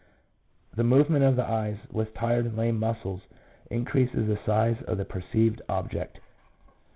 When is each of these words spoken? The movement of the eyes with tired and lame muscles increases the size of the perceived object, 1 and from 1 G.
The 0.75 0.83
movement 0.83 1.23
of 1.25 1.35
the 1.35 1.45
eyes 1.47 1.77
with 1.91 2.15
tired 2.15 2.45
and 2.47 2.57
lame 2.57 2.79
muscles 2.79 3.21
increases 3.69 4.25
the 4.25 4.39
size 4.47 4.81
of 4.87 4.97
the 4.97 5.05
perceived 5.05 5.61
object, 5.69 6.15
1 6.15 6.15
and 6.15 6.15
from 6.15 6.17
1 6.17 6.17
G. 6.17 6.79